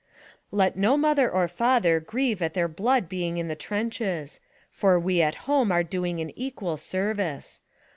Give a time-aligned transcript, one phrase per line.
[0.51, 4.39] Let no mother or father grieve at their blood being in the trenches;
[4.71, 7.61] for we at home are doing an equal service.